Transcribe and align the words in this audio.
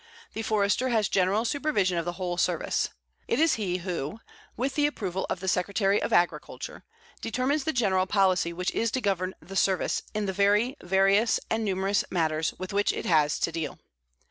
The 0.33 0.41
Forester 0.41 0.89
has 0.89 1.07
general 1.09 1.45
supervision 1.45 1.95
of 1.99 2.05
the 2.05 2.13
whole 2.13 2.35
Service. 2.35 2.89
It 3.27 3.39
is 3.39 3.53
he 3.53 3.77
who, 3.77 4.19
with 4.57 4.73
the 4.73 4.87
approval 4.87 5.27
of 5.29 5.41
the 5.41 5.47
Secretary 5.47 6.01
of 6.01 6.11
Agriculture, 6.11 6.83
determines 7.21 7.65
the 7.65 7.71
general 7.71 8.07
policy 8.07 8.51
which 8.51 8.71
is 8.71 8.89
to 8.93 8.99
govern 8.99 9.35
the 9.43 9.55
Service 9.55 10.01
in 10.15 10.25
the 10.25 10.33
very 10.33 10.75
various 10.81 11.39
and 11.51 11.63
numerous 11.63 12.03
matters 12.09 12.51
with 12.57 12.73
which 12.73 12.91
it 12.91 13.05
has 13.05 13.37
to 13.41 13.51
deal. 13.51 13.77